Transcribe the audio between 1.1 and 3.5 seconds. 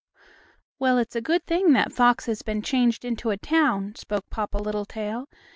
a good thing that fox has been changed into a